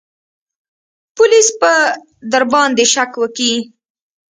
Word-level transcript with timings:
پوليس 1.15 1.47
به 1.59 1.73
درباندې 2.31 2.85
شک 2.93 3.11
وکي. 3.21 3.53